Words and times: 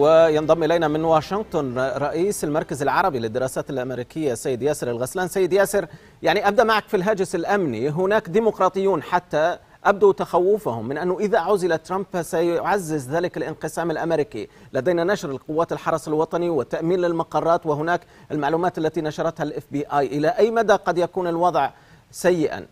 وينضم 0.00 0.64
إلينا 0.64 0.88
من 0.88 1.04
واشنطن 1.04 1.78
رئيس 1.78 2.44
المركز 2.44 2.82
العربي 2.82 3.18
للدراسات 3.18 3.70
الأمريكية 3.70 4.34
سيد 4.34 4.62
ياسر 4.62 4.90
الغسلان. 4.90 5.28
سيد 5.28 5.52
ياسر 5.52 5.86
يعني 6.22 6.48
أبدأ 6.48 6.64
معك 6.64 6.88
في 6.88 6.96
الهاجس 6.96 7.34
الأمني. 7.34 7.88
هناك 7.90 8.28
ديمقراطيون 8.28 9.02
حتى 9.02 9.58
أبدوا 9.84 10.12
تخوفهم 10.12 10.88
من 10.88 10.98
أنه 10.98 11.18
إذا 11.20 11.38
عزل 11.38 11.78
ترامب 11.78 12.22
سيعزز 12.22 13.10
ذلك 13.10 13.36
الانقسام 13.36 13.90
الأمريكي. 13.90 14.48
لدينا 14.72 15.04
نشر 15.04 15.30
القوات 15.30 15.72
الحرس 15.72 16.08
الوطني 16.08 16.48
والتأمين 16.48 17.00
للمقرات 17.00 17.66
وهناك 17.66 18.00
المعلومات 18.32 18.78
التي 18.78 19.00
نشرتها 19.00 19.44
ال 19.44 19.64
FBI 19.70 20.06
إلى 20.06 20.28
أي 20.28 20.50
مدى 20.50 20.72
قد 20.72 20.98
يكون 20.98 21.26
الوضع 21.26 21.70
سيئا؟ 22.10 22.66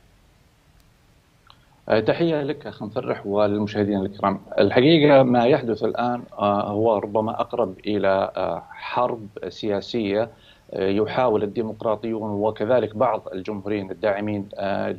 تحية 2.07 2.43
لك 2.43 2.67
أخ 2.67 2.83
مفرح 2.83 3.27
وللمشاهدين 3.27 4.01
الكرام. 4.01 4.41
الحقيقة 4.59 5.23
ما 5.23 5.45
يحدث 5.47 5.85
الآن 5.85 6.23
هو 6.41 6.99
ربما 6.99 7.41
أقرب 7.41 7.75
إلى 7.87 8.31
حرب 8.71 9.27
سياسية 9.49 10.31
يحاول 10.73 11.43
الديمقراطيون 11.43 12.31
وكذلك 12.31 12.97
بعض 12.97 13.29
الجمهوريين 13.33 13.91
الداعمين 13.91 14.49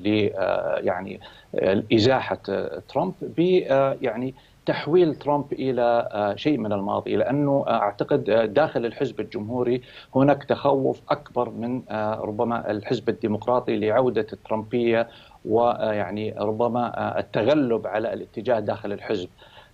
ل 0.03 0.07
يعني 0.85 1.19
إزاحة 1.93 2.39
ترامب 2.89 3.13
ب 3.21 3.39
يعني 4.01 4.33
تحويل 4.65 5.15
ترامب 5.15 5.53
إلى 5.53 6.33
شيء 6.37 6.57
من 6.57 6.73
الماضي 6.73 7.15
لأنه 7.15 7.65
أعتقد 7.67 8.23
داخل 8.53 8.85
الحزب 8.85 9.19
الجمهوري 9.19 9.81
هناك 10.15 10.43
تخوف 10.43 11.01
أكبر 11.09 11.49
من 11.49 11.81
ربما 12.19 12.71
الحزب 12.71 13.09
الديمقراطي 13.09 13.79
لعودة 13.79 14.27
الترامبية 14.33 15.07
ويعني 15.45 16.35
ربما 16.39 17.19
التغلب 17.19 17.87
على 17.87 18.13
الاتجاه 18.13 18.59
داخل 18.59 18.91
الحزب. 18.91 19.29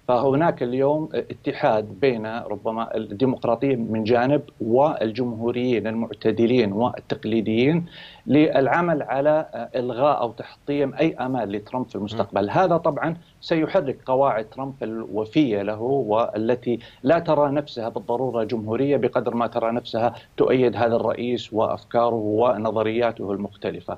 فهناك 0.08 0.64
اليوم 0.64 1.10
اتحاد 1.14 2.00
بين 2.00 2.26
ربما 2.26 2.98
الديمقراطيين 2.98 3.91
من 3.91 4.04
جانب 4.04 4.41
والجمهوريين 4.62 5.88
المعتدلين 5.88 6.74
والتقليديين 6.74 7.85
للعمل 8.27 9.04
على 9.04 9.70
إلغاء 9.76 10.22
أو 10.22 10.32
تحطيم 10.32 10.94
أي 10.94 11.16
امال 11.16 11.52
لترامب 11.52 11.88
في 11.90 11.96
المستقبل، 11.96 12.49
هذا 12.49 12.77
طبعا 12.77 13.18
سيحرك 13.41 13.98
قواعد 14.05 14.46
ترامب 14.46 14.74
الوفية 14.84 15.62
له 15.62 15.82
والتي 15.82 16.79
لا 17.04 17.20
ترى 17.20 17.52
نفسها 17.52 17.90
بالضرورة 17.90 18.44
جمهورية 18.44 18.98
بقدر 18.98 19.35
ما 19.35 19.48
ترى 19.48 19.72
نفسها 19.72 20.13
تؤيد 20.38 20.76
هذا 20.76 20.96
الرئيس 20.96 21.54
وأفكاره 21.54 22.16
ونظرياته 22.16 23.32
المختلفة. 23.32 23.98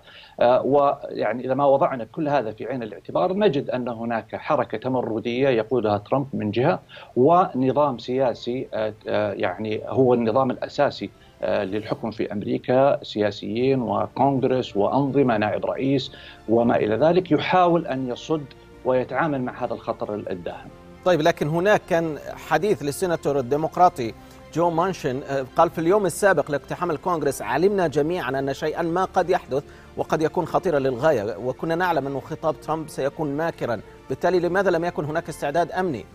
ويعني 0.64 1.46
إذا 1.46 1.54
ما 1.54 1.66
وضعنا 1.66 2.04
كل 2.04 2.28
هذا 2.28 2.52
في 2.52 2.66
عين 2.66 2.84
الاعتبار 2.84 3.34
نجد 3.34 3.70
أن 3.70 3.88
هناك 3.88 4.36
حركة 4.36 4.78
تمردية 4.78 5.50
يقودها 5.50 5.93
ترامب 5.98 6.28
من 6.34 6.52
جهة 6.52 6.80
ونظام 7.16 7.98
سياسي 7.98 8.68
يعني 9.06 9.82
هو 9.86 10.14
النظام 10.14 10.52
الأساسي 10.52 11.10
للحكم 11.44 12.12
في 12.12 12.34
أمريكا 12.34 13.04
سياسيين 13.04 13.82
وكونغرس 13.82 14.78
وأنظمة 14.78 15.38
نائب 15.38 15.66
رئيس 15.66 16.12
وما 16.50 16.76
إلى 16.76 16.96
ذلك 16.96 17.32
يحاول 17.32 17.88
أن 17.88 18.08
يصد 18.08 18.46
ويتعامل 18.86 19.42
مع 19.42 19.66
هذا 19.66 19.74
الخطر 19.74 20.16
الداهم. 20.16 20.70
طيب 21.06 21.22
لكن 21.22 21.48
هناك 21.48 21.82
كان 21.90 22.18
حديث 22.50 22.84
للسيناتور 22.84 23.40
الديمقراطي 23.40 24.14
جو 24.54 24.70
مانشن 24.70 25.20
قال 25.58 25.70
في 25.70 25.80
اليوم 25.80 26.06
السابق 26.06 26.52
لاقتحام 26.52 26.92
الكونغرس 26.92 27.42
علمنا 27.42 27.88
جميعا 27.88 28.40
أن 28.40 28.54
شيئا 28.54 28.82
ما 28.82 29.06
قد 29.06 29.30
يحدث 29.30 29.64
وقد 29.98 30.22
يكون 30.22 30.46
خطيرا 30.46 30.80
للغاية 30.80 31.38
وكنا 31.38 31.76
نعلم 31.76 32.08
انه 32.08 32.20
خطاب 32.20 32.62
ترامب 32.62 32.90
سيكون 32.90 33.38
ماكرا، 33.38 33.82
بالتالي 34.10 34.40
لماذا 34.40 34.72
لم 34.72 34.86
يكن 34.86 35.06
هناك 35.06 35.30
استعداد 35.30 35.72
أمني؟ 35.72 36.06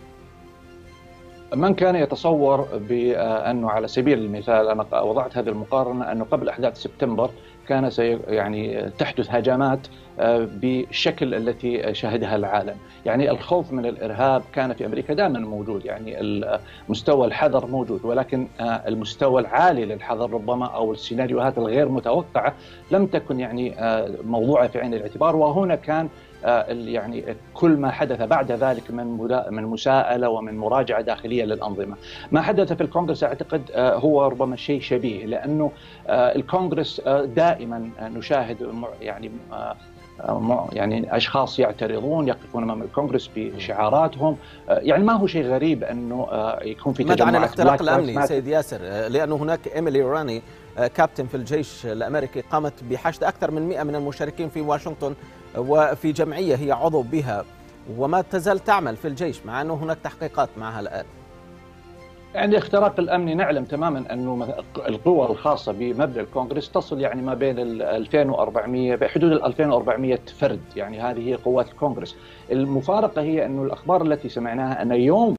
من 1.54 1.74
كان 1.74 1.96
يتصور 1.96 2.68
بانه 2.88 3.70
على 3.70 3.88
سبيل 3.88 4.18
المثال 4.18 4.68
أنا 4.68 5.00
وضعت 5.00 5.36
هذه 5.36 5.48
المقارنة 5.48 6.12
أنه 6.12 6.24
قبل 6.24 6.48
أحداث 6.48 6.76
سبتمبر 6.76 7.30
كان 7.68 7.90
سي 7.90 8.18
يعني 8.28 8.90
تحدث 8.98 9.30
هجمات 9.30 9.78
بالشكل 10.42 11.34
التي 11.34 11.94
شهدها 11.94 12.36
العالم، 12.36 12.76
يعني 13.06 13.30
الخوف 13.30 13.72
من 13.72 13.86
الإرهاب 13.86 14.42
كان 14.52 14.74
في 14.74 14.86
أمريكا 14.86 15.14
دائما 15.14 15.38
موجود، 15.38 15.84
يعني 15.84 16.40
مستوى 16.88 17.26
الحذر 17.26 17.66
موجود 17.66 18.04
ولكن 18.04 18.46
المستوى 18.60 19.40
العالي 19.40 19.84
للحذر 19.84 20.30
ربما 20.30 20.66
أو 20.66 20.92
السيناريوهات 20.92 21.58
الغير 21.58 21.88
متوقعة 21.88 22.54
لم 22.90 23.06
تكن 23.06 23.40
يعني 23.40 23.74
موضوعة 24.24 24.68
في 24.68 24.78
عين 24.78 24.94
الاعتبار. 24.94 25.36
وهنا 25.36 25.74
كان 25.74 26.08
يعني 26.68 27.36
كل 27.54 27.70
ما 27.70 27.90
حدث 27.90 28.22
بعد 28.22 28.52
ذلك 28.52 28.90
من 28.90 29.06
من 29.50 29.62
مساءلة 29.62 30.28
ومن 30.28 30.58
مراجعة 30.58 31.00
داخلية 31.00 31.44
للأنظمة. 31.44 31.96
ما 32.32 32.42
حدث 32.42 32.72
في 32.72 32.80
الكونغرس 32.82 33.24
أعتقد 33.24 33.62
هو 33.76 34.26
ربما 34.26 34.56
شيء 34.56 34.80
شبيه 34.80 35.26
لأنه 35.26 35.72
الكونغرس 36.08 37.00
دائما 37.24 37.90
نشاهد 38.00 38.72
يعني 39.00 39.30
يعني 40.72 41.16
أشخاص 41.16 41.58
يعترضون 41.58 42.28
يقفون 42.28 42.62
أمام 42.62 42.82
الكونغرس 42.82 43.30
بشعاراتهم. 43.36 44.36
يعني 44.68 45.04
ما 45.04 45.12
هو 45.12 45.26
شيء 45.26 45.46
غريب 45.46 45.84
أنه 45.84 46.26
يكون 46.62 46.92
في 46.92 47.04
تجمعات. 47.04 47.22
ماذا 47.22 47.36
عن 47.36 47.36
الاختراق 47.36 47.82
الأمني 47.82 48.26
سيد 48.26 48.46
ياسر. 48.46 48.78
لأنه 49.08 49.36
هناك 49.36 49.60
إيميلي 49.76 50.02
راني 50.02 50.42
كابتن 50.94 51.26
في 51.26 51.36
الجيش 51.36 51.86
الأمريكي 51.86 52.40
قامت 52.40 52.84
بحشد 52.90 53.24
أكثر 53.24 53.50
من 53.50 53.68
100 53.68 53.82
من 53.82 53.94
المشاركين 53.94 54.48
في 54.48 54.60
واشنطن 54.60 55.14
وفي 55.56 56.12
جمعية 56.12 56.56
هي 56.56 56.72
عضو 56.72 57.02
بها. 57.02 57.44
وما 57.98 58.20
تزال 58.20 58.58
تعمل 58.58 58.96
في 58.96 59.08
الجيش 59.08 59.46
مع 59.46 59.60
أنه 59.60 59.74
هناك 59.74 59.98
تحقيقات 60.04 60.48
معها 60.56 60.80
الآن. 60.80 61.04
يعني 62.34 62.50
الاختراق 62.50 63.00
الامني 63.00 63.34
نعلم 63.34 63.64
تماما 63.64 64.12
أنه 64.12 64.54
القوى 64.88 65.26
الخاصة 65.26 65.72
بمبنى 65.72 66.20
الكونغرس 66.20 66.70
تصل 66.70 67.00
يعني 67.00 67.22
ما 67.22 67.34
بين 67.34 67.58
ال 67.58 67.82
2400 67.82 68.96
بحدود 68.96 69.32
ال 69.32 69.44
2400 69.44 70.18
فرد 70.38 70.60
يعني 70.76 71.00
هذه 71.00 71.28
هي 71.28 71.34
قوات 71.34 71.68
الكونغرس. 71.68 72.16
المفارقة 72.52 73.22
هي 73.22 73.46
أنه 73.46 73.62
الأخبار 73.62 74.02
التي 74.02 74.28
سمعناها 74.28 74.82
أن 74.82 74.92
يوم 74.92 75.34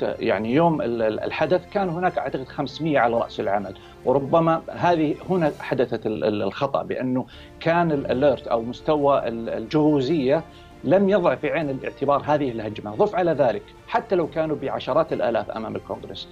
يعني 0.00 0.54
يوم 0.54 0.82
الحدث 0.82 1.70
كان 1.70 1.88
هناك 1.88 2.18
أعتقد 2.18 2.48
500 2.48 2.98
على 2.98 3.16
رأس 3.16 3.40
العمل 3.40 3.74
وربما 4.04 4.62
هذه 4.68 5.14
هنا 5.30 5.52
حدثت 5.60 6.00
الخطأ 6.06 6.82
بأنه 6.82 7.26
كان 7.60 7.92
الأليرت 7.92 8.46
أو 8.46 8.62
مستوى 8.62 9.28
الجهوزية 9.28 10.44
لم 10.84 11.08
يضع 11.08 11.34
في 11.34 11.50
عين 11.50 11.70
الاعتبار 11.70 12.22
هذه 12.26 12.50
الهجمه، 12.50 12.94
ضف 12.94 13.14
على 13.14 13.32
ذلك 13.32 13.62
حتى 13.88 14.16
لو 14.16 14.26
كانوا 14.26 14.56
بعشرات 14.56 15.12
الآلاف 15.12 15.50
أمام 15.50 15.76
الكونغرس، 15.76 16.28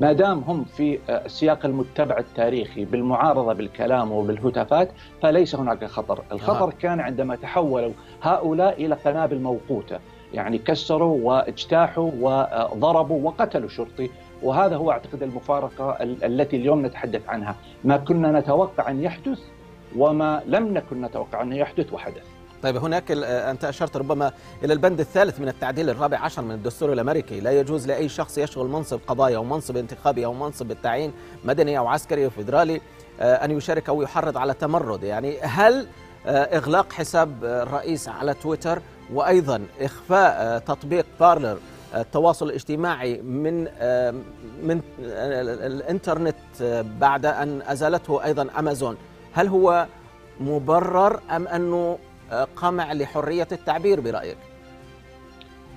ما 0.00 0.12
دام 0.12 0.38
هم 0.38 0.64
في 0.64 0.98
السياق 1.08 1.66
المتبع 1.66 2.18
التاريخي 2.18 2.84
بالمعارضة 2.84 3.52
بالكلام 3.52 4.12
وبالهتافات 4.12 4.90
فليس 5.22 5.54
هناك 5.54 5.84
خطر، 5.84 6.22
الخطر 6.32 6.68
آه. 6.68 6.72
كان 6.80 7.00
عندما 7.00 7.36
تحولوا 7.36 7.92
هؤلاء 8.22 8.86
إلى 8.86 8.94
قنابل 8.94 9.40
موقوتة، 9.40 9.98
يعني 10.34 10.58
كسروا 10.58 11.18
واجتاحوا 11.22 12.10
وضربوا 12.20 13.28
وقتلوا 13.28 13.68
شرطي. 13.68 14.10
وهذا 14.42 14.76
هو 14.76 14.90
أعتقد 14.90 15.22
المفارقة 15.22 15.96
التي 16.02 16.56
اليوم 16.56 16.86
نتحدث 16.86 17.28
عنها، 17.28 17.56
ما 17.84 17.96
كنا 17.96 18.40
نتوقع 18.40 18.90
أن 18.90 19.02
يحدث 19.02 19.40
وما 19.96 20.42
لم 20.46 20.74
نكن 20.74 21.00
نتوقع 21.00 21.42
انه 21.42 21.56
يحدث 21.56 21.92
وحدث. 21.92 22.24
طيب 22.62 22.76
هناك 22.76 23.10
أنت 23.24 23.64
أشرت 23.64 23.96
ربما 23.96 24.32
إلى 24.64 24.72
البند 24.72 25.00
الثالث 25.00 25.40
من 25.40 25.48
التعديل 25.48 25.90
الرابع 25.90 26.18
عشر 26.18 26.42
من 26.42 26.52
الدستور 26.52 26.92
الأمريكي، 26.92 27.40
لا 27.40 27.50
يجوز 27.60 27.86
لأي 27.86 28.08
شخص 28.08 28.38
يشغل 28.38 28.66
منصب 28.66 29.00
قضائي 29.06 29.36
أو 29.36 29.44
منصب 29.44 29.76
انتخابي 29.76 30.24
أو 30.24 30.32
منصب 30.32 30.70
التعيين 30.70 31.12
مدني 31.44 31.78
أو 31.78 31.86
عسكري 31.86 32.24
أو 32.24 32.30
فيدرالي 32.30 32.80
أن 33.20 33.50
يشارك 33.50 33.88
أو 33.88 34.02
يحرض 34.02 34.36
على 34.36 34.54
تمرد، 34.54 35.02
يعني 35.02 35.40
هل 35.40 35.86
إغلاق 36.26 36.92
حساب 36.92 37.44
الرئيس 37.44 38.08
على 38.08 38.34
تويتر 38.34 38.82
وأيضا 39.12 39.62
إخفاء 39.80 40.58
تطبيق 40.58 41.06
بارلر 41.20 41.58
التواصل 41.94 42.48
الاجتماعي 42.48 43.22
من 43.22 43.64
من 44.62 44.80
الإنترنت 45.00 46.36
بعد 47.00 47.26
أن 47.26 47.62
أزالته 47.62 48.24
أيضا 48.24 48.48
أمازون 48.58 48.96
هل 49.32 49.48
هو 49.48 49.86
مبرر 50.40 51.20
أم 51.30 51.48
أنه 51.48 51.98
قمع 52.56 52.92
لحرية 52.92 53.48
التعبير 53.52 54.00
برأيك. 54.00 54.36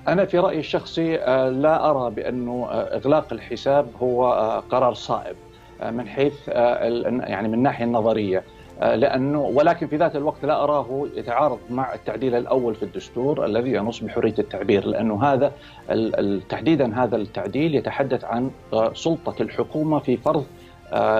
أنا 0.07 0.25
في 0.25 0.39
رأيي 0.39 0.59
الشخصي 0.59 1.17
لا 1.51 1.89
أرى 1.89 2.11
بانه 2.11 2.67
إغلاق 2.71 3.33
الحساب 3.33 3.87
هو 4.01 4.31
قرار 4.71 4.93
صائب 4.93 5.35
من 5.91 6.07
حيث 6.07 6.47
يعني 6.47 7.47
من 7.47 7.53
الناحيه 7.53 7.85
النظرية. 7.85 8.43
لأنه 8.81 9.41
ولكن 9.41 9.87
في 9.87 9.97
ذات 9.97 10.15
الوقت 10.15 10.45
لا 10.45 10.63
أراه 10.63 11.07
يتعارض 11.15 11.59
مع 11.69 11.93
التعديل 11.93 12.35
الأول 12.35 12.75
في 12.75 12.83
الدستور 12.83 13.45
الذي 13.45 13.73
ينص 13.73 13.99
بحرية 13.99 14.33
التعبير 14.39 14.85
لأنه 14.85 15.23
هذا 15.23 15.51
تحديدا 16.49 17.03
هذا 17.03 17.15
التعديل 17.15 17.75
يتحدث 17.75 18.23
عن 18.25 18.51
سلطة 18.93 19.41
الحكومة 19.41 19.99
في 19.99 20.17
فرض 20.17 20.45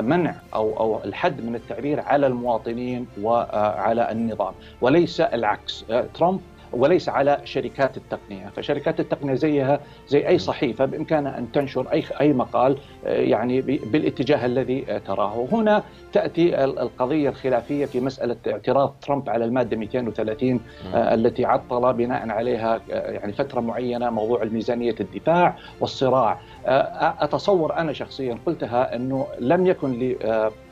منع 0.02 0.36
أو 0.54 0.80
أو 0.80 1.04
الحد 1.04 1.42
من 1.42 1.56
التعبير 1.56 2.00
على 2.00 2.28
المواطنين 2.28 3.08
وعلى 3.22 4.12
النظام. 4.12 4.54
وليس 4.82 5.22
العكس. 5.22 5.86
ترامب 6.14 6.42
وليس 6.74 7.10
على 7.10 7.42
شركات 7.44 7.98
التقنية، 7.98 8.48
فشركات 8.56 9.00
التقنية 9.00 9.34
زيها 9.34 9.80
زي 10.08 10.28
أي 10.28 10.38
صحيفة 10.38 10.86
بإمكانها 10.86 11.38
أن 11.38 11.52
تنشر 11.52 11.92
أي 11.92 12.04
أي 12.22 12.34
مقال 12.34 12.78
يعني 13.06 13.62
بالاتجاه 13.62 14.46
الذي 14.46 14.82
تراه، 15.08 15.38
وهنا 15.38 15.84
تأتي 16.14 16.64
القضية 16.64 17.30
الخلافية 17.30 17.86
في 17.86 18.00
مسألة 18.00 18.36
اعتراض 18.48 18.96
ترامب 19.02 19.30
على 19.30 19.46
المادة 19.46 19.78
230 19.78 20.60
التي 20.94 21.46
عطل 21.46 21.94
بناء 21.94 22.30
عليها 22.30 22.82
يعني 22.90 23.34
فترة 23.34 23.60
معينة 23.60 24.10
موضوع 24.10 24.44
الميزانية 24.44 24.96
الدفاع 25.00 25.56
والصراع، 25.80 26.40
أتصور 26.66 27.78
أنا 27.78 27.94
شخصيا 27.94 28.38
قلتها 28.46 28.96
أنه 28.96 29.28
لم 29.40 29.68
يكن 29.68 30.16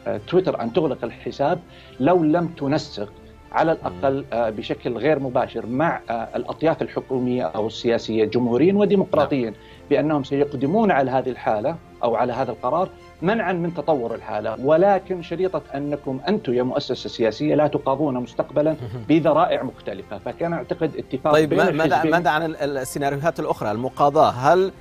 لتويتر 0.07 0.61
أن 0.61 0.73
تغلق 0.73 1.03
الحساب 1.03 1.59
لو 1.99 2.23
لم 2.23 2.47
تنسق 2.47 3.13
على 3.51 3.71
الأقل 3.71 4.25
بشكل 4.33 4.97
غير 4.97 5.19
مباشر 5.19 5.65
مع 5.65 6.01
الأطياف 6.09 6.81
الحكومية 6.81 7.43
أو 7.43 7.67
السياسية 7.67 8.25
جمهوريين 8.25 8.75
وديمقراطيين 8.75 9.53
بأنهم 9.89 10.23
سيقدمون 10.23 10.91
على 10.91 11.11
هذه 11.11 11.29
الحالة 11.29 11.75
أو 12.03 12.15
على 12.15 12.33
هذا 12.33 12.51
القرار 12.51 12.89
منعا 13.21 13.53
من 13.53 13.73
تطور 13.73 14.15
الحالة. 14.15 14.65
ولكن 14.65 15.21
شريطة 15.21 15.61
أنكم 15.75 16.19
أنتم 16.27 16.53
يا 16.53 16.63
مؤسسة 16.63 17.09
سياسية 17.09 17.55
لا 17.55 17.67
تقاضون 17.67 18.13
مستقبلا 18.13 18.75
بذرائع 19.09 19.63
مختلفة. 19.63 20.17
فكان 20.17 20.53
أعتقد 20.53 20.95
اتفاق 20.95 21.33
طيب 21.33 21.49
بين 21.49 21.73
ماذا 21.73 22.03
ماذا 22.03 22.29
عن 22.29 22.55
السيناريوهات 22.55 23.39
الأخرى؟ 23.39 23.71
المقاضاة 23.71 24.29
هل 24.29 24.71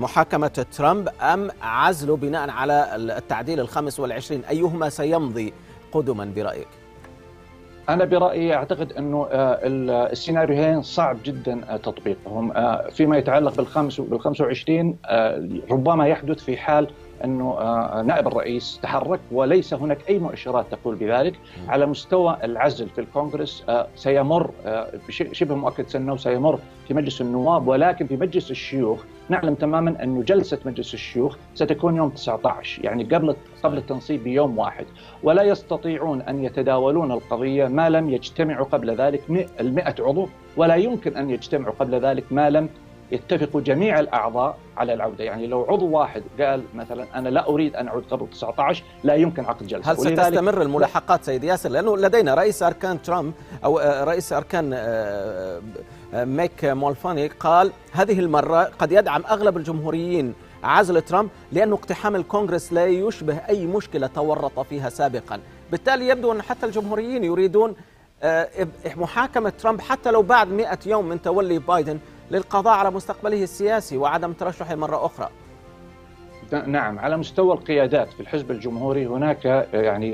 محاكمة 0.00 0.66
ترامب 0.76 1.08
أم 1.20 1.50
عزله 1.62 2.16
بناء 2.16 2.50
على 2.50 2.96
التعديل 2.96 3.60
الخامس 3.60 4.00
والعشرين؟ 4.00 4.44
أيهما 4.44 4.88
سيمضي 4.88 5.52
قدما 5.92 6.32
برأيك؟ 6.36 6.68
أنا 7.88 8.04
برأيي 8.04 8.54
أعتقد 8.54 8.92
أنه 8.92 9.28
السيناريوهين 9.32 10.82
صعب 10.82 11.16
جدا 11.24 11.76
تطبيقهم. 11.82 12.52
فيما 12.90 13.16
يتعلق 13.18 13.56
بالخمس 14.10 14.40
وعشرين 14.40 14.96
ربما 15.70 16.06
يحدث 16.08 16.44
في 16.44 16.56
حال 16.56 16.88
انه 17.24 17.54
نائب 18.02 18.28
الرئيس 18.28 18.78
تحرك 18.82 19.20
وليس 19.32 19.74
هناك 19.74 19.98
أي 20.08 20.18
مؤشرات 20.18 20.66
تقول 20.70 20.94
بذلك. 20.94 21.34
على 21.68 21.86
مستوى 21.86 22.36
العزل 22.44 22.88
في 22.88 23.00
الكونغرس 23.00 23.64
سيمر 23.96 24.50
شبه 25.32 25.54
مؤكد 25.54 25.96
انه 25.96 26.16
سيمر 26.16 26.58
في 26.88 26.94
مجلس 26.94 27.20
النواب 27.20 27.68
ولكن 27.68 28.06
في 28.06 28.16
مجلس 28.16 28.50
الشيوخ. 28.50 29.04
نعلم 29.28 29.54
تماما 29.54 30.02
أنه 30.02 30.22
جلسة 30.22 30.58
مجلس 30.64 30.94
الشيوخ 30.94 31.36
ستكون 31.54 31.96
يوم 31.96 32.08
19 32.10 32.84
يعني 32.84 33.04
قبل 33.04 33.36
قبل 33.62 33.78
التنصيب 33.78 34.24
بيوم 34.24 34.58
واحد. 34.58 34.86
ولا 35.22 35.42
يستطيعون 35.42 36.22
أن 36.22 36.44
يتداولون 36.44 37.12
القضية 37.12 37.66
ما 37.66 37.90
لم 37.90 38.10
يجتمعوا 38.10 38.66
قبل 38.66 38.96
ذلك 38.96 39.22
ال 39.60 39.82
عضو 40.00 40.28
ولا 40.56 40.74
يمكن 40.74 41.16
أن 41.16 41.30
يجتمعوا 41.30 41.74
قبل 41.78 42.00
ذلك 42.00 42.24
ما 42.30 42.50
لم 42.50 42.68
يتفق 43.12 43.56
جميع 43.56 44.00
الأعضاء 44.00 44.58
على 44.76 44.94
العودة، 44.94 45.24
يعني 45.24 45.46
لو 45.46 45.64
عضو 45.64 45.88
واحد 45.88 46.22
قال 46.40 46.62
مثلا 46.74 47.06
أنا 47.14 47.28
لا 47.28 47.48
أريد 47.48 47.76
أن 47.76 47.88
أعود 47.88 48.04
قبل 48.10 48.26
19 48.30 48.84
لا 49.04 49.14
يمكن 49.14 49.44
عقد 49.44 49.66
جلسة. 49.66 49.92
هل 49.92 49.98
ستستمر 49.98 50.62
الملاحقات 50.62 51.24
سيد 51.24 51.44
ياسر؟ 51.44 51.68
لأنه 51.68 51.96
لدينا 51.96 52.34
رئيس 52.34 52.62
أركان 52.62 53.02
ترامب 53.02 53.32
أو 53.64 53.78
رئيس 53.78 54.32
أركان 54.32 54.70
ميك 56.14 56.64
مولفاني 56.64 57.26
قال 57.26 57.72
هذه 57.92 58.20
المرة 58.20 58.62
قد 58.78 58.92
يدعم 58.92 59.22
أغلب 59.30 59.56
الجمهوريين 59.56 60.34
عزل 60.64 61.02
ترامب 61.02 61.30
لأنه 61.52 61.74
اقتحام 61.74 62.16
الكونغرس 62.16 62.72
لا 62.72 62.86
يشبه 62.86 63.36
أي 63.48 63.66
مشكلة 63.66 64.06
تورط 64.06 64.60
فيها 64.60 64.88
سابقا 64.88 65.40
بالتالي 65.70 66.08
يبدو 66.08 66.32
أن 66.32 66.42
حتى 66.42 66.66
الجمهوريين 66.66 67.24
يريدون 67.24 67.74
محاكمة 68.96 69.50
ترامب 69.50 69.80
حتى 69.80 70.10
لو 70.10 70.22
بعد 70.22 70.48
100 70.48 70.78
يوم 70.86 71.08
من 71.08 71.22
تولي 71.22 71.58
بايدن 71.58 71.98
للقضاء 72.30 72.74
على 72.74 72.90
مستقبله 72.90 73.42
السياسي 73.42 73.96
وعدم 73.96 74.32
ترشحه 74.32 74.74
مرة 74.74 75.06
أخرى. 75.06 75.30
نعم 76.66 76.98
على 76.98 77.16
مستوى 77.16 77.54
القيادات 77.54 78.08
في 78.12 78.20
الحزب 78.20 78.50
الجمهوري 78.50 79.06
هناك 79.06 79.44
يعني 79.74 80.12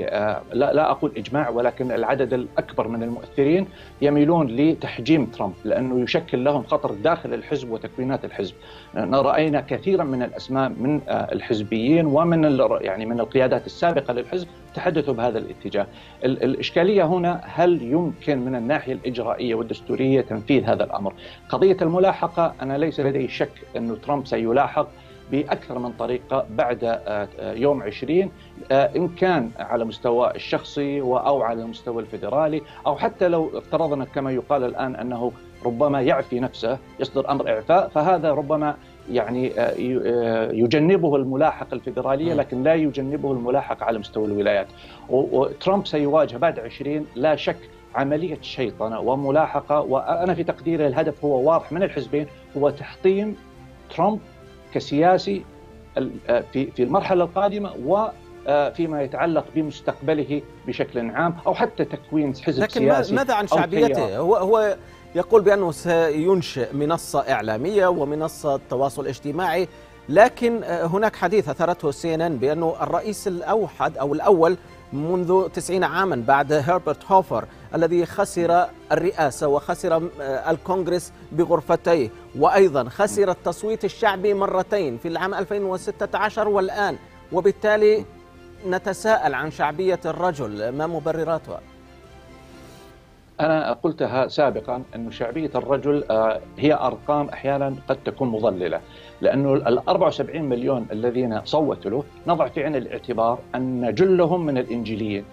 لا 0.53 0.73
لا 0.73 0.91
أقول 0.91 1.11
إجماع 1.17 1.49
ولكن 1.49 1.91
العدد 1.91 2.33
الأكبر 2.33 2.87
من 2.87 3.03
المؤثرين 3.03 3.67
يميلون 4.01 4.47
لتحجيم 4.47 5.25
ترامب 5.25 5.53
لأنه 5.63 6.03
يشكل 6.03 6.43
لهم 6.43 6.63
خطر 6.63 6.91
داخل 6.91 7.33
الحزب 7.33 7.71
وتكوينات 7.71 8.25
الحزب. 8.25 8.53
رأينا 8.95 9.61
كثيرا 9.61 10.03
من 10.03 10.23
الأسماء 10.23 10.69
من 10.69 11.01
الحزبيين 11.09 12.05
ومن 12.05 12.59
يعني 12.81 13.05
من 13.05 13.19
القيادات 13.19 13.65
السابقة 13.65 14.13
للحزب 14.13 14.47
تحدثوا 14.75 15.13
بهذا 15.13 15.37
الاتجاه. 15.37 15.87
الإشكالية 16.23 17.03
هنا 17.03 17.41
هل 17.45 17.81
يمكن 17.81 18.39
من 18.39 18.55
الناحية 18.55 18.93
الإجرائية 18.93 19.55
والدستورية 19.55 20.21
تنفيذ 20.21 20.63
هذا 20.63 20.83
الأمر؟ 20.83 21.13
قضية 21.49 21.77
الملاحقة 21.81 22.53
أنا 22.61 22.77
ليس 22.77 22.99
لدي 22.99 23.27
شك 23.27 23.51
انه 23.77 23.95
ترامب 23.95 24.27
سيلاحق 24.27 24.87
بأكثر 25.31 25.79
من 25.79 25.91
طريقة 25.91 26.45
بعد 26.49 26.99
يوم 27.41 27.83
20 27.83 28.31
إن 28.71 29.07
كان 29.07 29.51
على 29.59 29.83
المستوى 29.83 30.31
الشخصي 30.35 31.01
أو 31.01 31.41
على 31.41 31.61
المستوى 31.61 32.01
الفيدرالي 32.01 32.61
أو 32.87 32.95
حتى 32.97 33.27
لو 33.27 33.57
افترضنا 33.57 34.05
كما 34.05 34.31
يقال 34.31 34.63
الآن 34.63 34.95
أنه 34.95 35.31
ربما 35.65 36.01
يعفي 36.01 36.39
نفسه 36.39 36.77
يصدر 36.99 37.31
أمر 37.31 37.49
إعفاء 37.49 37.87
فهذا 37.89 38.31
ربما 38.33 38.75
يعني 39.11 39.51
يجنبه 40.59 41.15
الملاحقه 41.15 41.73
الفيدرالية 41.73 42.33
لكن 42.33 42.63
لا 42.63 42.73
يجنبه 42.73 43.31
الملاحقه 43.31 43.83
على 43.85 43.99
مستوى 43.99 44.25
الولايات. 44.25 44.67
وترامب 45.09 45.87
سيواجه 45.87 46.37
بعد 46.37 46.59
20 46.59 47.05
لا 47.15 47.35
شك 47.35 47.57
عملية 47.95 48.37
شيطنة 48.41 48.99
وملاحقة 48.99 49.81
وأنا 49.81 50.33
في 50.33 50.43
تقديري 50.43 50.87
الهدف 50.87 51.25
هو 51.25 51.49
واضح 51.51 51.71
من 51.71 51.83
الحزبين 51.83 52.25
هو 52.57 52.69
تحطيم 52.69 53.35
ترامب 53.95 54.19
كسياسي 54.73 55.43
في 56.53 56.71
في 56.71 56.83
المرحلة 56.83 57.23
القادمة 57.23 57.71
وفيما 57.85 59.01
يتعلق 59.01 59.45
بمستقبله 59.55 60.41
بشكل 60.67 61.09
عام 61.09 61.35
أو 61.47 61.53
حتى 61.53 61.85
تكوين 61.85 62.35
حزب 62.35 62.61
لكن 62.63 62.79
سياسي 62.81 63.15
ماذا 63.15 63.33
عن 63.33 63.47
شعبيته؟ 63.47 64.17
هو 64.17 64.35
هو 64.35 64.77
يقول 65.15 65.41
بأنه 65.41 65.71
سينشئ 65.71 66.73
منصة 66.75 67.19
إعلامية 67.31 67.87
ومنصة 67.87 68.59
تواصل 68.69 69.07
اجتماعي 69.07 69.67
لكن 70.09 70.63
هناك 70.63 71.15
حديث 71.15 71.49
أثرته 71.49 71.91
سي 71.91 72.15
إن 72.15 72.21
إن 72.21 72.37
بأنه 72.37 72.75
الرئيس 72.81 73.27
الأوحد 73.27 73.97
أو 73.97 74.13
الأول 74.13 74.57
منذ 74.93 75.49
90 75.49 75.83
عاما 75.83 76.23
بعد 76.27 76.53
هربرت 76.53 77.11
هوفر 77.11 77.45
الذي 77.75 78.05
خسر 78.05 78.67
الرئاسة 78.91 79.47
وخسر 79.47 80.09
الكونغرس 80.21 81.13
بغرفتيه. 81.31 82.09
وأيضا 82.39 82.89
خسر 82.89 83.31
التصويت 83.31 83.85
الشعبي 83.85 84.33
مرتين 84.33 84.97
في 84.97 85.07
العام 85.07 85.33
2016 85.33 86.47
والآن. 86.47 86.97
وبالتالي 87.31 88.05
نتساءل 88.67 89.33
عن 89.33 89.51
شعبية 89.51 89.99
الرجل 90.05 90.69
ما 90.69 90.87
مبرراتها؟ 90.87 91.61
أنا 93.39 93.73
قلتها 93.73 94.27
سابقا 94.27 94.83
أن 94.95 95.11
شعبية 95.11 95.51
الرجل 95.55 96.03
هي 96.57 96.73
أرقام 96.73 97.29
أحيانا 97.29 97.75
قد 97.87 97.97
تكون 98.05 98.27
مضللة. 98.27 98.81
لأنه 99.21 99.53
ال 99.53 99.89
74 99.89 100.43
مليون 100.43 100.87
الذين 100.91 101.41
صوتوا 101.45 101.91
له 101.91 102.03
نضع 102.27 102.47
في 102.47 102.63
عين 102.63 102.75
الاعتبار 102.75 103.39
أن 103.55 103.93
جلهم 103.93 104.45
من 104.45 104.57
الإنجيليين. 104.57 105.25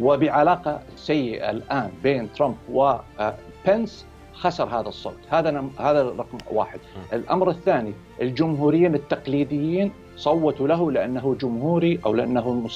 وبعلاقة 0.00 0.80
سيئة 0.96 1.50
الآن 1.50 1.90
بين 2.02 2.32
ترامب 2.32 2.56
وبنس 2.72 4.06
خسر 4.32 4.64
هذا 4.64 4.88
الصوت. 4.88 5.18
هذا 5.30 5.64
هذا 5.78 6.02
رقم 6.02 6.38
واحد. 6.52 6.80
الأمر 7.12 7.50
الثاني 7.50 7.92
الجمهوريين 8.20 8.94
التقليديين 8.94 9.92
صوتوا 10.16 10.68
له 10.68 10.92
لأنه 10.92 11.36
جمهوري 11.40 12.00
أو 12.06 12.14
لأنه 12.14 12.68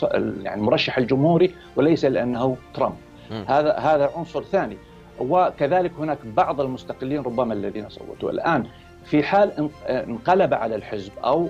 يعني 0.43 0.63
مرشح 0.63 0.99
الجمهوري 0.99 1.55
وليس 1.77 2.05
لأنه 2.05 2.57
ترامب. 2.75 2.97
هذا 3.31 3.73
هذا 3.73 4.11
عنصر 4.17 4.43
ثاني. 4.43 4.77
وكذلك 5.21 5.93
هناك 5.99 6.19
بعض 6.37 6.61
المستقلين 6.61 7.21
ربما 7.23 7.55
الذين 7.55 7.89
صوتوا. 7.89 8.31
الآن 8.31 8.67
في 9.05 9.23
حال 9.23 9.71
انقلب 9.89 10.55
على 10.55 10.75
الحزب 10.75 11.13
أو 11.25 11.49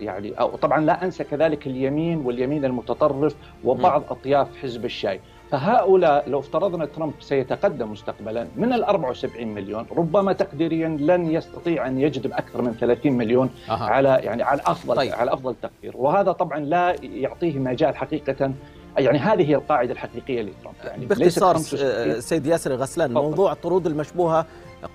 يعني 0.00 0.32
أو 0.40 0.56
طبعا 0.56 0.80
لا 0.80 1.04
أنسى 1.04 1.24
كذلك 1.24 1.66
اليمين 1.66 2.18
واليمين 2.18 2.64
المتطرف 2.64 3.34
وبعض 3.64 4.02
أطياف 4.10 4.48
حزب 4.62 4.84
الشاي. 4.84 5.20
فهؤلاء 5.50 6.28
لو 6.28 6.38
افترضنا 6.38 6.84
ترامب 6.84 7.12
سيتقدم 7.20 7.92
مستقبلا 7.92 8.46
من 8.56 8.72
ال 8.72 8.84
74 8.84 9.46
مليون 9.46 9.86
ربما 9.96 10.32
تقديريا 10.32 10.88
لن 10.88 11.30
يستطيع 11.30 11.86
أن 11.86 12.00
يجذب 12.00 12.32
أكثر 12.32 12.62
من 12.62 12.72
30 12.72 13.12
مليون 13.12 13.50
أه. 13.68 13.72
على 13.72 14.08
يعني 14.22 14.42
على 14.42 14.60
أفضل 14.66 14.96
طيب. 14.96 15.12
على 15.12 15.32
أفضل 15.32 15.54
تقدير. 15.62 15.92
وهذا 15.96 16.32
طبعا 16.32 16.58
لا 16.58 16.96
يعطيه 17.02 17.58
مجال 17.58 17.96
حقيقه 17.96 18.52
يعني 18.98 19.18
هذه 19.18 19.48
هي 19.50 19.54
القاعدة 19.54 19.92
الحقيقية 19.92 20.42
لترامب. 20.42 20.76
يعني 20.84 21.06
باختصار 21.06 21.56
سيد 22.20 22.46
ياسر 22.46 22.72
غسلان 22.72 23.12
موضوع 23.12 23.52
الطرود 23.52 23.86
المشبوهة 23.86 24.46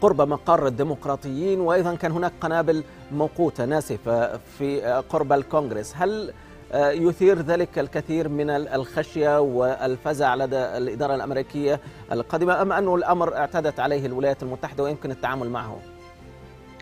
قرب 0.01 0.21
مقر 0.21 0.67
الديمقراطيين 0.67 1.59
وأيضا 1.59 1.95
كان 1.95 2.11
هناك 2.11 2.31
قنابل 2.41 2.83
موقوتة 3.11 3.65
ناسفة 3.65 4.37
في 4.37 4.81
قرب 5.09 5.33
الكونغرس. 5.33 5.93
هل 5.97 6.33
يثير 6.75 7.37
ذلك 7.37 7.79
الكثير 7.79 8.29
من 8.29 8.49
الخشية 8.49 9.39
والفزع 9.39 10.35
لدى 10.35 10.57
الإدارة 10.57 11.15
الأمريكية 11.15 11.79
القادمة 12.11 12.61
أم 12.61 12.71
أنه 12.71 12.95
الأمر 12.95 13.35
اعتادت 13.35 13.79
عليه 13.79 14.05
الولايات 14.05 14.43
المتحدة 14.43 14.83
ويمكن 14.83 15.11
التعامل 15.11 15.49
معه؟ 15.49 15.79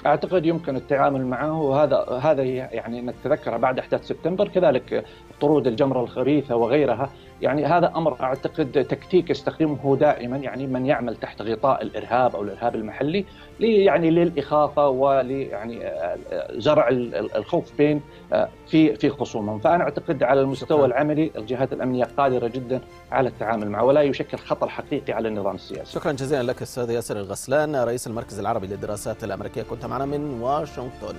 أعتقد 0.06 0.46
يمكن 0.46 0.76
التعامل 0.76 1.26
معه. 1.26 1.62
وهذا 1.62 1.98
هذا 2.22 2.44
يعني 2.44 3.02
نتذكر 3.02 3.58
بعد 3.58 3.80
أحداث 3.80 4.08
سبتمبر 4.08 4.48
كذلك 4.48 5.06
طرود 5.42 5.68
الجمرة 5.68 6.02
الخبيثه 6.04 6.56
وغيرها. 6.56 7.10
يعني 7.42 7.66
هذا 7.66 7.92
أمر 7.96 8.22
أعتقد 8.22 8.86
تكتيك 8.90 9.30
يستخدمه 9.30 9.98
دائما 9.98 10.38
يعني 10.38 10.68
من 10.68 10.86
يعمل 10.86 11.16
تحت 11.16 11.42
غطاء 11.42 11.82
الإرهاب 11.82 12.36
أو 12.36 12.44
الإرهاب 12.44 12.76
المحلي 12.76 13.26
يعني 13.60 14.10
للإخافة 14.10 14.90
ول 14.90 15.32
يعني 15.32 15.92
زرع 16.52 16.88
الخوف 17.36 17.78
بين 17.78 18.02
في 18.68 18.96
في 18.96 19.10
خصومهم، 19.10 19.60
فأنا 19.60 19.84
أعتقد 19.84 20.24
على 20.24 20.42
المستوى 20.42 20.78
شكرا. 20.78 20.86
العملي 20.86 21.32
الجهات 21.36 21.74
الأمنية 21.74 22.04
قادرة 22.18 22.48
جدا 22.48 22.82
على 23.12 23.30
التعامل 23.30 23.70
معه 23.70 23.84
ولا 23.84 24.02
يشكل 24.02 24.38
خطر 24.38 24.70
حقيقي 24.70 25.14
على 25.14 25.28
النظام 25.28 25.56
السياسي. 25.56 25.92
شكرا 25.92 26.12
جزيلا 26.12 26.44
لك 26.44 26.62
أستاذ 26.62 26.90
ياسر 26.90 27.20
الغسلان 27.20 27.76
رئيس 27.76 28.08
المركز 28.08 28.40
العربي 28.40 28.68
للدراسات 28.68 29.24
الأمريكية 29.24 29.62
كنت 29.62 29.86
معنا 29.86 30.06
من 30.06 30.42
واشنطن. 30.42 31.16